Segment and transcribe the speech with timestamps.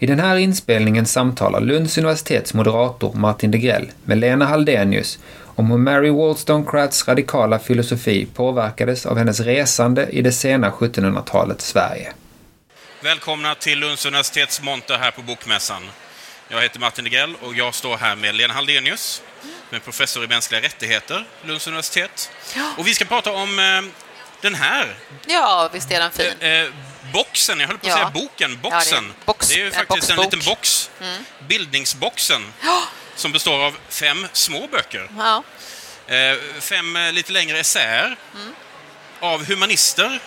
[0.00, 5.18] I den här inspelningen samtalar Lunds universitets moderator Martin Degrell med Lena Haldenius
[5.56, 12.12] om hur Mary Wollstonecrafts radikala filosofi påverkades av hennes resande i det sena 1700-talets Sverige.
[13.02, 15.82] Välkomna till Lunds universitets monter här på Bokmässan.
[16.48, 19.22] Jag heter Martin Degrell och jag står här med Lena Haldenius,
[19.68, 22.30] som är professor i mänskliga rättigheter, Lunds universitet.
[22.78, 23.90] Och vi ska prata om eh,
[24.40, 24.96] den här.
[25.26, 26.32] Ja, visst är den fin.
[27.08, 27.96] Eh, boxen, jag höll på att Ja.
[27.96, 29.04] säga boken, boxen.
[29.04, 30.90] Ja, det är box- det är ju en faktiskt en liten box.
[31.48, 32.52] Bildningsboxen.
[33.16, 35.10] Som består av fem små böcker.
[35.18, 35.42] Ja.
[36.14, 38.16] Eh, fem eh, lite längre essäer.
[39.20, 40.20] Av humanister.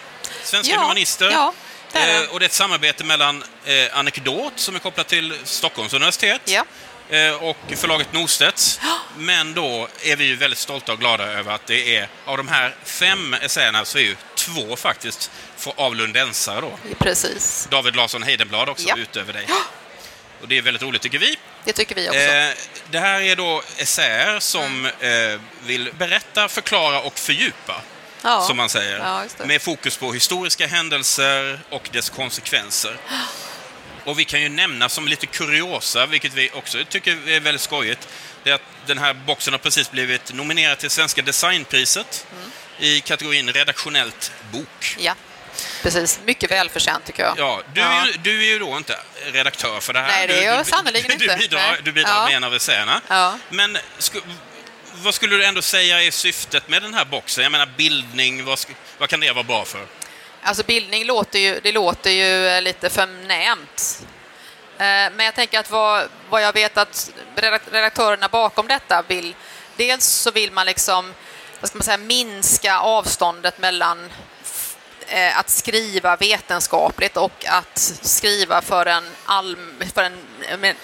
[0.44, 1.52] Svenska humanister.
[1.94, 2.00] det.
[2.24, 6.42] Eh, och det är ett samarbete mellan eh, Anekdot, som är kopplat till Stockholms universitet,
[6.46, 6.66] Ja.
[7.10, 8.80] eh, och förlaget Norstedts.
[9.18, 12.48] Men då är vi ju väldigt stolta och glada över att det är, av de
[12.48, 15.32] här fem essäerna så är ju två faktiskt
[15.76, 16.78] av lundensare då.
[17.00, 17.68] Precis.
[17.72, 18.96] David Larsson Heidenblad också, Ja.
[18.98, 19.48] utöver dig.
[20.42, 21.36] Och det är väldigt roligt tycker vi.
[21.64, 22.20] Det tycker vi också.
[22.20, 22.50] Eh,
[22.92, 25.34] det här är då essäer som Mm.
[25.34, 27.82] eh, vill berätta, förklara och fördjupa,
[28.22, 28.42] ja.
[28.42, 28.98] som man säger.
[29.00, 32.98] Ja, med fokus på historiska händelser och dess konsekvenser.
[34.06, 38.08] Och vi kan ju nämna som lite kuriosa, vilket vi också tycker är väldigt skojigt,
[38.44, 42.52] det är att den här boxen har precis blivit nominerad till Svenska designpriset Mm.
[42.82, 44.96] I kategorin redaktionellt bok.
[45.00, 45.16] Ja,
[45.84, 46.20] precis.
[46.26, 47.34] Mycket välförtjänt tycker jag.
[47.38, 47.88] Ja, du, Ja.
[48.02, 50.08] Är, ju- du är ju då inte redaktör för det här.
[50.08, 51.26] Nej, det är jag du, sannerligen inte.
[51.26, 52.26] Du bidrar, du bidrar Ja.
[52.26, 53.02] med en av essäerna.
[53.08, 53.38] Ja.
[53.50, 54.20] Men sku,
[54.94, 57.44] vad skulle du ändå säga är syftet med den här boxen?
[57.44, 58.60] Jag menar bildning, vad,
[58.98, 59.86] vad kan det vara bra för?
[60.44, 64.00] Alltså bildning låter ju, det låter ju eh, lite förnämt.
[64.78, 69.36] Eh, Men jag tänker att vad, vad jag vet att redak- redaktörerna bakom detta vill,
[69.78, 71.14] dels så vill man liksom,
[71.62, 74.12] vad ska man säga, minska avståndet mellan
[75.08, 80.18] eh, att skriva vetenskapligt och att skriva för en, allm, för en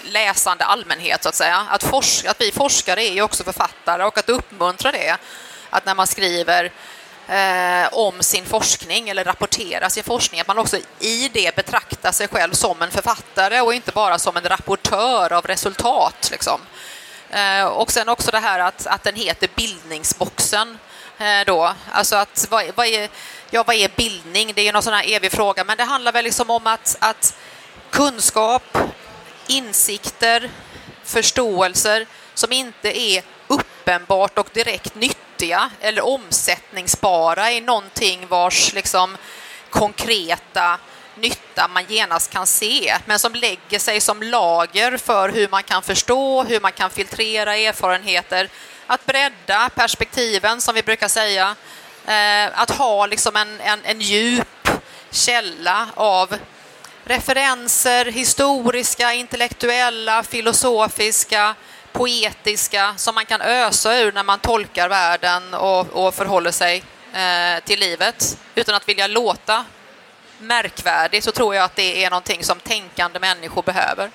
[0.02, 1.66] läsande allmänhet, så att säga.
[1.70, 5.16] Att, forsk, att vi forskare är ju också författare och att uppmuntra det.
[5.70, 6.72] Att när man skriver
[7.28, 12.28] eh, om sin forskning eller rapporterar sin forskning, att man också i det betraktar sig
[12.28, 16.28] själv som en författare och inte bara som en rapportör av resultat.
[16.30, 16.60] Liksom.
[17.30, 20.78] Eh, och sen också det här att, att den heter Bildningsboxen.
[21.18, 21.74] Eh, då.
[21.92, 23.08] Alltså att, vad, vad, är,
[23.50, 24.52] ja, vad är bildning?
[24.54, 26.96] Det är ju någon sån här evig fråga, men det handlar väl liksom om att,
[27.00, 27.38] att
[27.90, 28.78] kunskap,
[29.46, 30.50] insikter,
[31.04, 39.16] förståelser som inte är uppenbart och direkt nyttiga eller omsättningsbara i någonting vars liksom
[39.70, 40.78] konkreta
[41.20, 45.82] nytta man genast kan se, men som lägger sig som lager för hur man kan
[45.82, 48.48] förstå, hur man kan filtrera erfarenheter,
[48.86, 51.54] att bredda perspektiven som vi brukar säga,
[52.06, 54.68] eh, att ha liksom en, en, en djup
[55.10, 56.36] källa av
[57.04, 61.54] referenser, historiska, intellektuella, filosofiska,
[61.92, 67.64] poetiska, som man kan ösa ur när man tolkar världen och, och förhåller sig eh,
[67.64, 68.38] till livet.
[68.54, 69.64] Utan att vilja låta
[70.38, 74.10] märkvärdig så tror jag att det är någonting som tänkande människor behöver.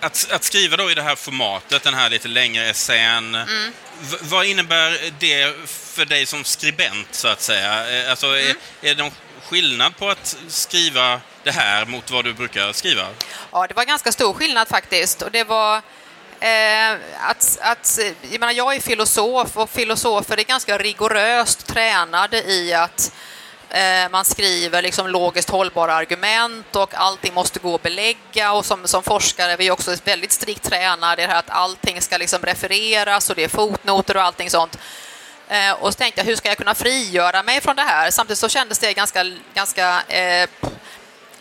[0.00, 3.72] Att, att skriva då i det här formatet, den här lite längre essän, Mm.
[4.20, 8.02] vad innebär det för dig som skribent, så att säga?
[8.04, 8.56] Eh, Alltså, Mm.
[8.82, 9.12] är, är det någon
[9.48, 13.06] skillnad på att skriva det här mot vad du brukar skriva?
[13.52, 15.22] Ja, det var ganska stor skillnad faktiskt.
[15.22, 15.76] Och det var
[16.40, 17.98] eh, att, att,
[18.30, 23.12] jag, menar, jag är filosof och filosofer är ganska rigoröst tränade i att
[23.70, 28.88] Eh, man skriver liksom logiskt hållbara argument och allting måste gå att belägga och som,
[28.88, 33.30] som forskare är också väldigt strikt tränade i det här att allting ska liksom refereras
[33.30, 34.78] och det är fotnoter och allting sånt.
[35.48, 38.10] Eh, och så tänkte jag, hur ska jag kunna frigöra mig från det här?
[38.10, 40.48] Samtidigt så kändes det ganska, ganska eh,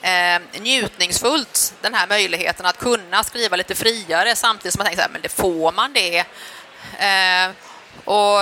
[0.02, 5.08] eh, njutningsfullt, den här möjligheten att kunna skriva lite friare samtidigt som man tänker så
[5.08, 6.18] här, men det får man det?
[7.00, 7.69] Eh,
[8.06, 8.40] och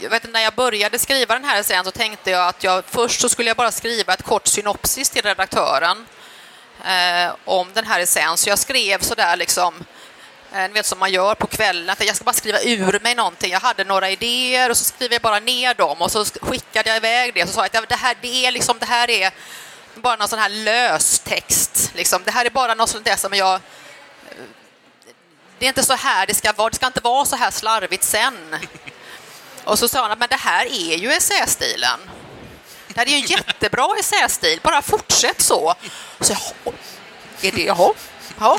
[0.00, 3.20] jag vet, när jag började skriva den här sen så tänkte jag att jag först
[3.20, 6.06] så skulle jag bara skriva ett kort synopsis till redaktören
[6.84, 8.36] eh, om den här essän.
[8.36, 9.84] Så jag skrev sådär liksom
[10.54, 13.14] Eh, Ni vet som man gör på kvällen, att jag ska bara skriva ur mig
[13.14, 13.52] någonting.
[13.52, 16.96] Jag hade några idéer och så skriver jag bara ner dem och så skickade jag
[16.96, 19.32] iväg det och så sa jag att det här, det är liksom, det här är
[19.94, 21.90] bara någon sån här lös text.
[21.94, 22.22] Liksom.
[22.24, 23.60] Det här är bara något sånt där som jag...
[25.58, 28.04] Det är inte så här det ska vara, det ska inte vara så här slarvigt
[28.04, 28.56] sen.
[29.64, 32.00] Och så sa han, men det här är ju essästilen.
[32.88, 35.74] Det här är ju en jättebra essästil, bara fortsätt så.
[36.20, 36.74] så jag,
[37.40, 37.92] är det, jaha?
[38.38, 38.58] Ja.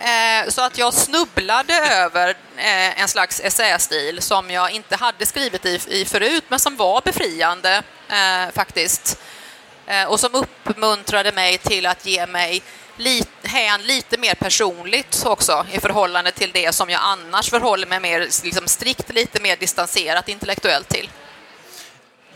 [0.00, 5.66] Eh, så att jag snubblade över eh, en slags essästil som jag inte hade skrivit
[5.66, 9.18] i, förut, men som var befriande eh, faktiskt.
[10.08, 12.62] Och som uppmuntrade mig till att ge mig
[12.96, 18.00] lit, hän lite mer personligt också i förhållande till det som jag annars förhåller mig
[18.00, 21.10] mer liksom strikt, lite mer distanserat intellektuellt till.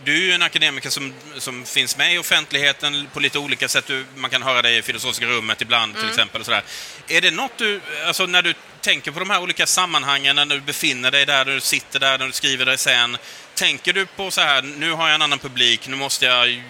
[0.04, 3.86] Du är ju en akademiker som, som finns med i offentligheten på lite olika sätt.
[3.86, 6.40] Du, man kan höra dig i filosofiska rummet ibland till exempel.
[6.40, 6.62] Och sådär.
[7.08, 10.60] Är det något du, alltså när du tänker på de här olika sammanhangen, när du
[10.60, 13.16] befinner dig där, när du sitter där, när du skriver dig sen.
[13.54, 16.62] Tänker du på så här, nu har jag en annan publik, nu måste jag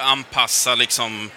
[0.00, 1.30] anpassa liksom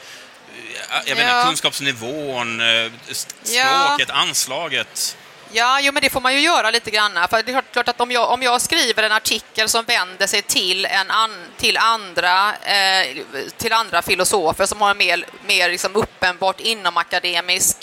[0.89, 1.43] jag vet inte, Ja.
[1.45, 4.13] kunskapsnivån, eh, språket, Ja.
[4.13, 5.17] anslaget.
[5.53, 7.13] Ja, jo, men det får man ju göra lite grann.
[7.29, 10.27] För det är klart- klart att om jag, om jag skriver en artikel som vänder
[10.27, 13.17] sig till, en an, till, andra, eh,
[13.57, 17.77] till andra filosofer som har en mer, mer liksom uppenbart inomakademisk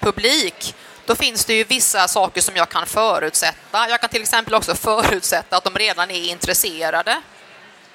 [0.00, 0.74] publik,
[1.06, 3.88] då finns det ju vissa saker som jag kan förutsätta.
[3.88, 7.20] Jag kan till exempel också förutsätta att de redan är intresserade.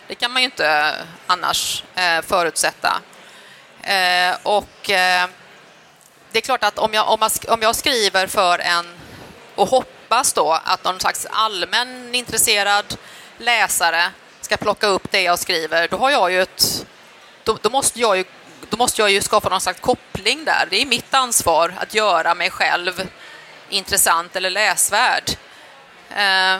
[0.07, 0.95] Det kan man ju inte
[1.27, 3.01] annars eh, förutsätta.
[3.88, 4.89] Eh, och...
[4.89, 5.28] Eh,
[6.31, 8.86] det är klart att om jag, om, jag, om jag skriver för en,
[9.56, 12.98] och hoppas då att någon slags allmän intresserad
[13.38, 14.12] läsare
[14.42, 16.86] ska plocka upp det jag skriver, då har jag ju ett...
[17.44, 18.25] Då, då, måste jag ju,
[18.69, 20.68] då måste jag ju skapa någon slags koppling där.
[20.69, 23.10] Det är mitt ansvar att göra mig själv
[23.69, 25.30] intressant eller läsvärd.
[26.10, 26.60] Eh,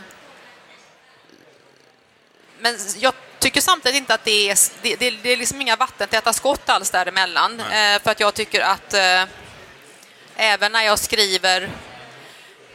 [2.60, 6.34] men jag tycker samtidigt inte att det är, det, det, det är liksom inga vattentäta
[6.34, 7.60] skott alls däremellan.
[7.60, 9.24] Eh, för att jag tycker att eh,
[10.36, 11.70] även när jag skriver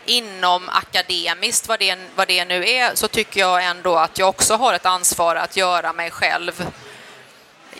[0.07, 4.55] inom akademiskt, vad det, vad det nu är, så tycker jag ändå att jag också
[4.55, 6.67] har ett ansvar att göra mig själv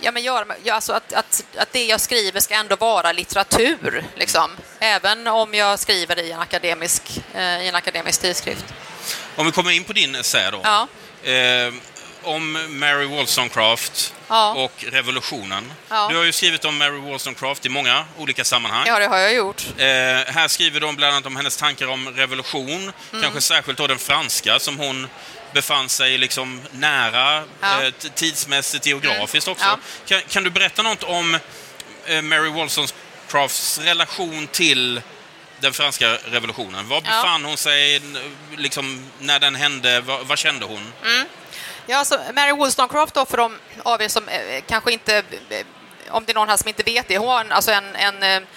[0.05, 4.51] Ja, men göra, alltså att, att, att det jag skriver ska ändå vara litteratur, liksom.
[4.79, 7.03] även om jag skriver i en akademisk,
[7.35, 8.65] eh, i en akademisk tidskrift.
[9.37, 10.61] Om vi kommer in på din essä då.
[10.65, 10.89] Ja.
[11.31, 11.75] Eh,
[12.25, 14.53] om Mary Wollstonecraft Ja.
[14.53, 15.73] och revolutionen.
[15.89, 16.09] Ja.
[16.11, 18.85] Du har ju skrivit om Mary Wollstonecraft i många olika sammanhang.
[18.87, 19.63] Ja, det har jag gjort.
[19.77, 19.87] Eh,
[20.35, 23.23] här skriver de bland annat om hennes tankar om revolution, Mm.
[23.23, 25.09] kanske särskilt då den franska som hon
[25.53, 27.73] befann sig liksom nära Ja.
[27.75, 27.87] Mm.
[27.87, 29.65] eh, tidsmässigt, geografiskt också.
[29.65, 29.79] Ja.
[30.07, 31.39] Kan, kan du berätta något om
[32.07, 35.01] eh, Mary Wollstonecrafts relation till
[35.61, 36.89] den franska revolutionen?
[36.89, 37.01] Var Ja.
[37.03, 38.01] befann hon sig
[38.57, 40.01] liksom, när den hände?
[40.01, 40.93] Vad, vad kände hon?
[41.87, 45.17] Ja, alltså Mary Wollstonecraft då, för de av er som eh, kanske inte,
[45.49, 45.67] eh,
[46.11, 48.23] om det är någon här som inte vet det, hon var en, alltså en, en
[48.23, 48.49] eh,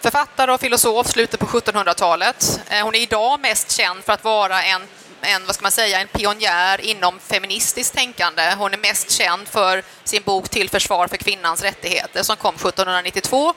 [0.00, 2.60] författare och filosof slutet på 1700-talet.
[2.82, 4.82] Hon är idag mest känd för att vara en,
[5.20, 8.54] en, vad ska man säga, en pionjär inom feministiskt tänkande.
[8.58, 13.54] Hon är mest känd för sin bok Till försvar för kvinnans rättigheter som kom 1792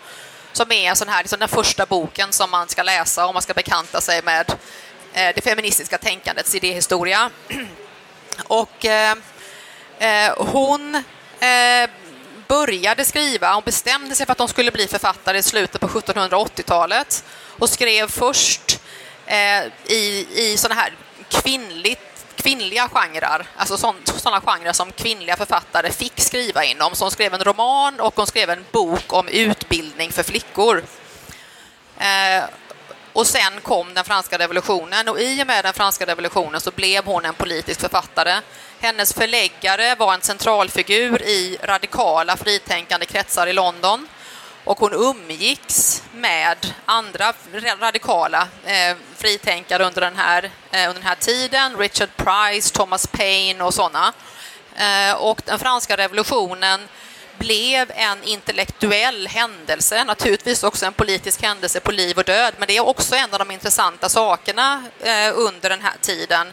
[0.52, 3.42] som är en sån här, liksom den första boken som man ska läsa om man
[3.42, 4.54] ska bekanta sig med
[5.14, 7.30] det feministiska tänkandets idéhistoria.
[8.44, 9.16] Och eh,
[10.00, 10.96] eh, hon
[11.40, 11.90] eh,
[12.48, 17.24] började skriva, hon bestämde sig för att hon skulle bli författare i slutet på 1780-talet
[17.60, 18.80] och skrev först
[19.26, 20.94] eh, i, i såna här
[21.30, 23.78] kvinnligt, kvinnliga genrer, alltså
[24.18, 26.96] sådana genrer som kvinnliga författare fick skriva inom.
[26.96, 30.84] Så hon skrev en roman och hon skrev en bok om utbildning för flickor.
[31.98, 32.44] Eh,
[33.16, 37.06] och sen kom den franska revolutionen och i och med den franska revolutionen så blev
[37.06, 38.42] hon en politisk författare.
[38.80, 44.08] Hennes förläggare var en centralfigur i radikala fritänkande kretsar i London
[44.64, 47.34] och hon umgicks med andra
[47.80, 51.78] radikala eh, fritänkare under den, här, eh, under den här tiden.
[51.78, 54.14] Richard Price, Thomas Paine och sådana.
[54.76, 56.88] Eh, och den franska revolutionen
[57.38, 62.78] blev en intellektuell händelse, naturligtvis också en politisk händelse på liv och död, men det
[62.78, 66.52] är också en av de intressanta sakerna eh, under den här tiden.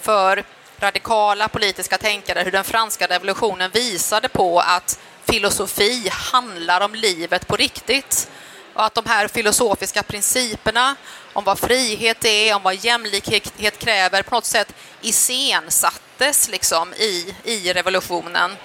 [0.00, 0.44] För
[0.78, 7.56] radikala politiska tänkare, hur den franska revolutionen visade på att filosofi handlar om livet på
[7.56, 8.28] riktigt.
[8.74, 10.96] Och att de här filosofiska principerna
[11.32, 17.72] om vad frihet är, om vad jämlikhet kräver, på något sätt iscensattes liksom i, i
[17.72, 18.56] revolutionen.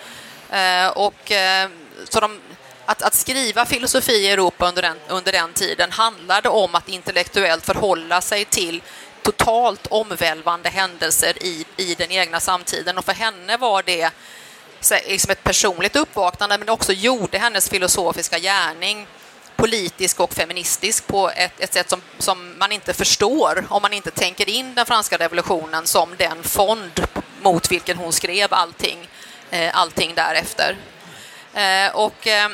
[0.51, 1.69] Eh, och, eh,
[2.09, 2.39] så de,
[2.85, 7.65] att, att skriva filosofi i Europa under den, under den tiden handlade om att intellektuellt
[7.65, 8.81] förhålla sig till
[9.21, 12.97] totalt omvälvande händelser i, i den egna samtiden.
[12.97, 14.11] Och för henne var det
[15.07, 19.07] liksom ett personligt uppvaknande, men också gjorde hennes filosofiska gärning
[19.59, 24.11] politisk och feministisk på ett, ett sätt som, som man inte förstår om man inte
[24.11, 27.07] tänker in den franska revolutionen som den fond
[27.41, 29.09] mot vilken hon skrev allting,
[29.51, 30.77] Eh, allting därefter.
[31.53, 32.49] Eh, och, eh,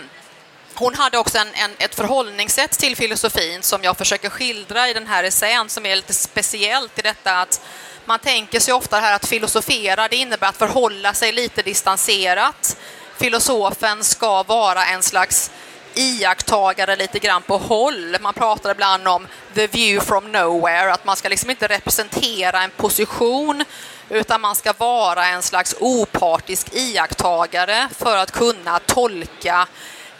[0.73, 5.07] hon hade också en, en, ett förhållningssätt till filosofin som jag försöker skildra i den
[5.07, 7.61] här essän som är lite speciellt i detta att
[8.05, 12.77] man tänker sig ofta här att filosofera, det innebär att förhålla sig lite distanserat.
[13.17, 15.51] Filosofen ska vara en slags
[15.93, 18.17] iakttagare lite grann på håll.
[18.21, 22.71] Man pratar ibland om the view from nowhere, att man ska liksom inte representera en
[22.71, 23.63] position
[24.09, 29.67] utan man ska vara en slags opartisk iakttagare för att kunna tolka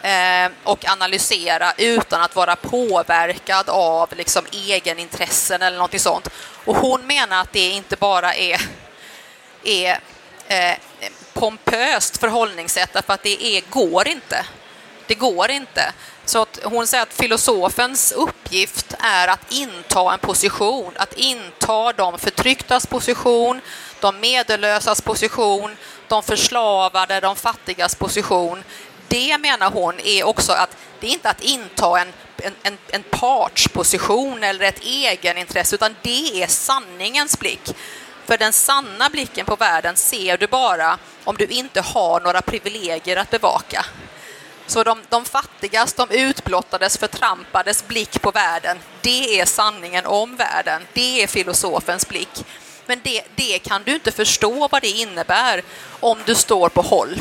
[0.02, 6.28] eh, och analysera utan att vara påverkad av liksom egenintressen eller något sånt.
[6.64, 8.60] Och hon menar att det inte bara är,
[9.64, 10.00] är
[10.48, 10.76] eh,
[11.32, 14.46] pompöst förhållningssätt, för att det är, går inte.
[15.06, 15.92] Det går inte.
[16.26, 22.18] Så att hon säger att filosofens uppgift är att inta en position, att inta de
[22.18, 23.60] förtrycktas position,
[24.00, 25.76] de medellösas position,
[26.08, 28.64] de förslavade, de fattigas position.
[29.08, 32.12] Det menar hon är också att det är inte att inta en,
[32.62, 37.74] en, en partsposition eller ett egenintresse, utan det är sanningens blick.
[38.26, 43.16] För den sanna blicken på världen ser du bara om du inte har några privilegier
[43.16, 43.86] att bevaka.
[44.66, 50.82] Så de, de fattigas, de utblottades, förtrampades blick på världen, det är sanningen om världen.
[50.92, 52.44] Det är filosofens blick.
[52.86, 55.62] Men det, det kan du inte förstå vad det innebär
[56.00, 57.20] om du står på håll.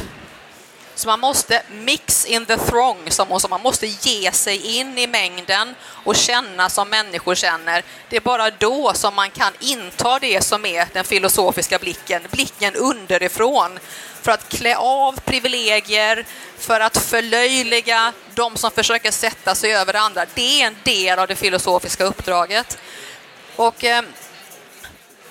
[0.96, 3.40] Så man måste mix in the throng, som hon.
[3.50, 7.84] Man måste ge sig in i mängden och känna som människor känner.
[8.10, 12.76] Det är bara då som man kan inta det som är den filosofiska blicken, blicken
[12.76, 13.80] underifrån,
[14.26, 16.26] för att klä av privilegier,
[16.58, 20.26] för att förlöjliga de som försöker sätta sig över andra.
[20.34, 22.78] Det är en del av det filosofiska uppdraget.
[23.56, 24.04] Och eh,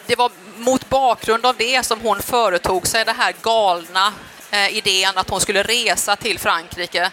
[0.07, 4.13] det var mot bakgrund av det som hon företog sig den här galna
[4.51, 7.11] eh, idén att hon skulle resa till Frankrike,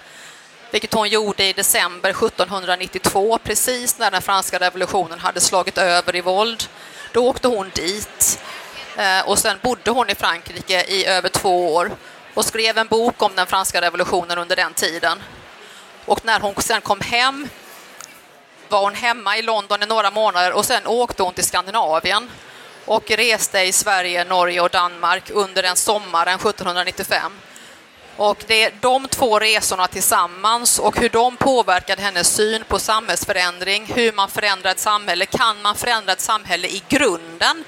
[0.71, 6.21] vilket hon gjorde i december 1792, precis när den franska revolutionen hade slagit över i
[6.21, 6.63] våld.
[7.11, 8.39] Då åkte hon dit
[8.97, 11.91] Eh, och sen bodde hon i Frankrike i över två år
[12.33, 15.23] och skrev en bok om den franska revolutionen under den tiden.
[16.05, 17.49] Och när hon sen kom hem
[18.69, 22.29] var hon hemma i London i några månader och sen åkte hon till Skandinavien
[22.85, 27.31] och reste i Sverige, Norge och Danmark under den sommaren 1795.
[28.17, 33.85] Och det är de två resorna tillsammans och hur de påverkade hennes syn på samhällsförändring,
[33.85, 35.25] hur man förändrar ett samhälle.
[35.25, 37.63] Kan man förändra ett samhälle i grunden?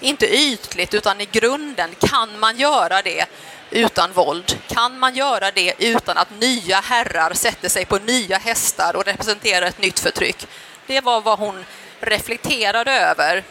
[0.00, 1.90] Inte ytligt, utan i grunden.
[2.00, 3.26] Kan man göra det
[3.70, 4.58] utan våld?
[4.66, 9.66] Kan man göra det utan att nya herrar sätter sig på nya hästar och representerar
[9.66, 10.46] ett nytt förtryck?
[10.86, 11.64] Det var vad hon
[12.00, 13.44] reflekterade över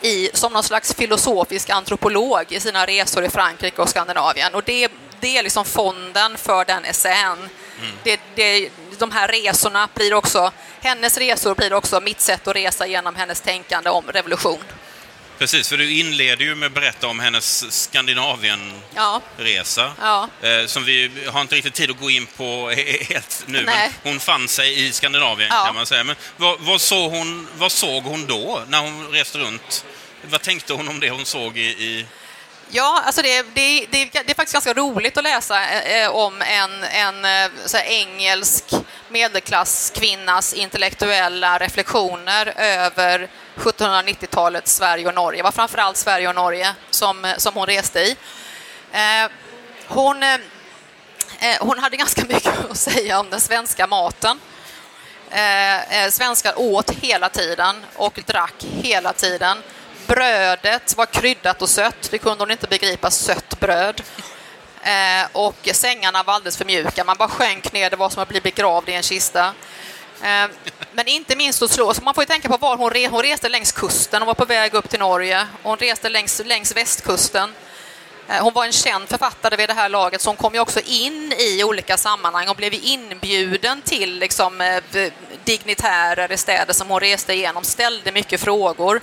[0.00, 4.54] i, som någon slags filosofisk antropolog i sina resor i Frankrike och Skandinavien.
[4.54, 7.38] Och det, det är liksom fonden för den essän.
[7.78, 7.92] Mm.
[8.02, 12.86] Det, det, de här resorna blir också, hennes resor blir också mitt sätt att resa
[12.86, 14.64] genom hennes tänkande om revolution.
[15.38, 19.92] Precis, för du inleder ju med att berätta om hennes Skandinavienresa.
[20.00, 20.28] Ja.
[20.40, 20.48] Ja.
[20.48, 22.70] Eh, som vi har inte riktigt tid att gå in på
[23.08, 23.92] helt nu, Nej.
[24.02, 25.64] men hon fann sig i Skandinavien ja.
[25.64, 26.04] kan man säga.
[26.04, 29.84] Men vad, vad, såg hon, vad såg hon då, när hon reste runt?
[30.22, 31.66] Vad tänkte hon om det hon såg i...
[31.66, 32.06] i...
[32.70, 36.42] Ja, alltså det, det, det, det, är faktiskt ganska roligt att läsa eh, eh om
[36.42, 38.64] en, en eh, engelsk
[39.08, 45.38] medelklasskvinnas intellektuella reflektioner över 1790-talets Sverige och Norge.
[45.38, 48.16] Det var framförallt Sverige och Norge som, som hon reste i.
[48.92, 49.30] Eh,
[49.86, 54.40] hon, eh, eh hon hade ganska mycket att säga om den svenska maten.
[55.30, 59.62] Eh, svenskar åt hela tiden och drack hela tiden.
[60.08, 64.02] Brödet var kryddat och sött, det kunde hon inte begripa, sött bröd.
[64.82, 68.28] Eh, och sängarna var alldeles för mjuka, man bara sjönk ner, det var som att
[68.28, 69.46] bli begravd i en kista.
[70.22, 70.48] Eh,
[70.92, 73.22] men inte minst att slå, så man får ju tänka på var hon, re, hon
[73.22, 77.54] reste längs kusten, hon var på väg upp till Norge, hon reste längs, längs västkusten.
[78.28, 80.80] Eh, hon var en känd författare vid det här laget, så hon kom ju också
[80.80, 84.82] in i olika sammanhang och blev inbjuden till liksom, eh,
[85.44, 89.00] dignitärer i städer som hon reste igenom, ställde mycket frågor.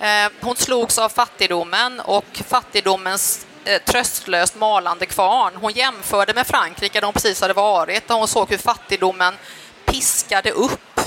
[0.00, 5.52] Eh, hon slogs av fattigdomen och fattigdomens eh, tröstlöst malande kvarn.
[5.56, 9.34] Hon jämförde med Frankrike där hon precis hade varit, där hon såg hur fattigdomen
[9.84, 11.00] piskade upp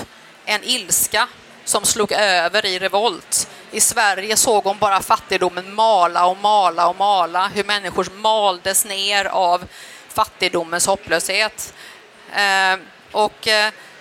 [0.45, 1.27] en ilska
[1.65, 3.49] som slog över i revolt.
[3.71, 9.25] I Sverige såg hon bara fattigdomen mala och mala och mala, hur människor maldes ner
[9.25, 9.67] av
[10.07, 11.73] fattigdomens hopplöshet.
[12.33, 12.79] Eh,
[13.11, 13.47] och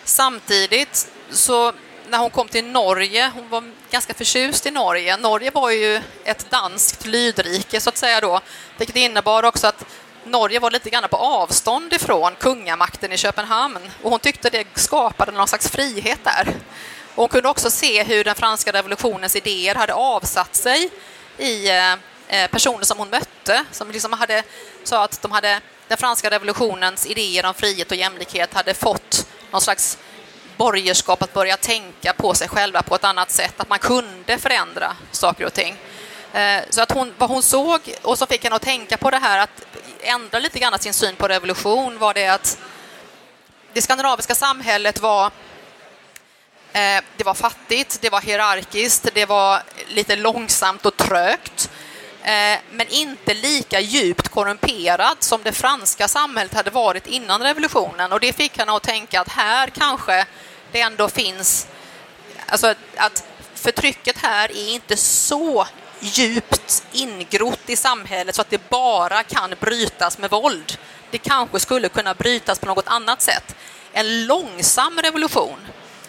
[0.05, 1.73] samtidigt så
[2.11, 5.17] när hon kom till Norge, hon var ganska förtjust i Norge.
[5.17, 8.41] Norge var ju ett danskt lydrike så att säga då,
[8.77, 9.85] vilket innebar också att
[10.25, 15.33] Norge var lite grann på avstånd ifrån kungamakten i Köpenhamn och hon tyckte det skapade
[15.33, 16.49] någon slags frihet där.
[17.15, 20.91] Och hon kunde också se hur den franska revolutionens idéer hade avsatt sig
[21.39, 21.93] i eh,
[22.29, 24.43] eh, personer som hon mötte, som liksom hade,
[24.85, 29.61] sa att de hade den franska revolutionens idéer om frihet och jämlikhet hade fått någon
[29.61, 29.99] slags
[30.59, 34.97] borgerskap att börja tänka på sig själva på ett annat sätt, att man kunde förändra
[35.11, 35.77] saker och ting.
[36.33, 39.19] Eh, så att hon, vad hon såg och som fick henne att tänka på det
[39.19, 39.67] här att
[40.01, 42.59] ändra lite grann sin syn på revolution var det att
[43.73, 45.27] det skandinaviska samhället var
[46.73, 51.71] eh, det var fattigt, det var hierarkiskt, det var lite långsamt och trögt
[52.23, 58.13] Eh, men inte lika djupt korrumperad som det franska samhället hade varit innan revolutionen.
[58.13, 60.27] Och det fick henne att tänka att här kanske
[60.73, 61.67] det ändå finns,
[62.47, 65.67] alltså att förtrycket här är inte så
[66.01, 70.79] djupt ingrott i samhället så att det bara kan brytas med våld.
[71.11, 73.57] Det kanske skulle kunna brytas på något annat sätt.
[73.93, 75.59] En långsam revolution,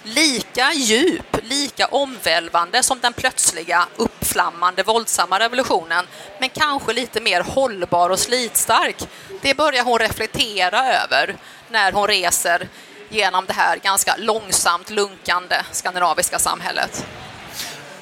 [0.03, 1.37] lika djup,
[1.79, 6.07] lika omvälvande som den plötsliga, uppflammande, våldsamma revolutionen,
[6.39, 8.95] men kanske lite mer hållbar och slitstark.
[9.41, 11.35] Det börjar hon reflektera över
[11.69, 12.67] när hon reser
[13.09, 17.05] genom det här ganska långsamt lunkande skandinaviska samhället.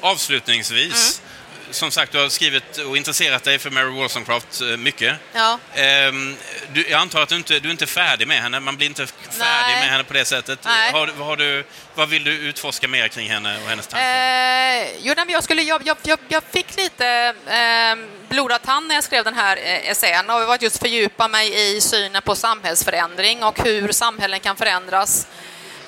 [0.00, 1.27] Avslutningsvis, mm
[1.70, 5.16] som sagt, du har skrivit och intresserat dig för Mary Wollstonecraft eh, mycket.
[5.32, 5.58] Ja.
[5.74, 6.36] Ehm,
[6.72, 8.60] du, jag antar att du inte du är inte färdig med henne.
[8.60, 9.80] Man blir inte färdig Nej.
[9.80, 10.58] med henne på det sättet.
[10.64, 14.06] Har, har du, vad vill du utforska mer kring henne och hennes tankar?
[14.06, 19.24] Eh, jo, jag, skulle, jag, jag, jag fick lite eh, blodad tand när jag skrev
[19.24, 23.92] den här eh, essän och var just fördjupa mig i synen på samhällsförändring och hur
[23.92, 25.26] samhällen kan förändras.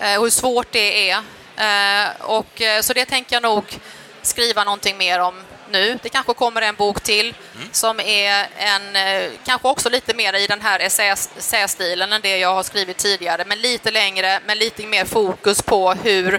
[0.00, 1.22] Eh, hur svårt det är.
[1.56, 3.64] Eh, och, eh, så det tänker jag nog
[4.22, 5.34] skriva någonting mer om
[5.70, 5.98] nu.
[6.02, 7.68] Det kanske kommer en bok till mm.
[7.72, 12.54] som är en, eh, kanske också lite mer i den här essästilen än det jag
[12.54, 16.34] har skrivit tidigare, men lite längre, med lite mer fokus på hur,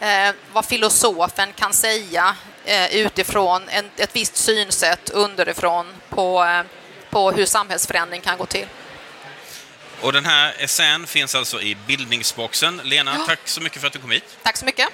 [0.00, 6.62] eh, vad filosofen kan säga eh, utifrån en, ett visst synsätt underifrån på, eh,
[7.10, 8.66] på hur samhällsförändring kan gå till.
[10.02, 12.80] Och den här essän finns alltså i bildningsboxen.
[12.84, 13.24] Lena, ja.
[13.26, 14.24] tack så mycket för att du kom hit.
[14.42, 14.88] Tack så mycket.